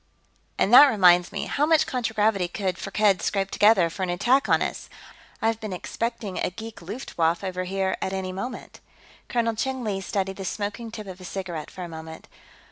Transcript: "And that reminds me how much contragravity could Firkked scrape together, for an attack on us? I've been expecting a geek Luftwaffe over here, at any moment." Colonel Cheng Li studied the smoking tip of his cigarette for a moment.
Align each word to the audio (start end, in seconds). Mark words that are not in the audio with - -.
"And 0.57 0.73
that 0.73 0.87
reminds 0.89 1.31
me 1.31 1.45
how 1.45 1.67
much 1.67 1.85
contragravity 1.85 2.47
could 2.47 2.79
Firkked 2.79 3.21
scrape 3.21 3.51
together, 3.51 3.87
for 3.87 4.01
an 4.01 4.09
attack 4.09 4.49
on 4.49 4.63
us? 4.63 4.89
I've 5.43 5.59
been 5.59 5.73
expecting 5.73 6.39
a 6.39 6.49
geek 6.49 6.81
Luftwaffe 6.81 7.43
over 7.43 7.65
here, 7.65 7.95
at 8.01 8.11
any 8.11 8.31
moment." 8.31 8.79
Colonel 9.29 9.53
Cheng 9.53 9.83
Li 9.83 10.01
studied 10.01 10.37
the 10.37 10.45
smoking 10.45 10.89
tip 10.89 11.05
of 11.05 11.19
his 11.19 11.27
cigarette 11.27 11.69
for 11.69 11.83
a 11.83 11.87
moment. 11.87 12.27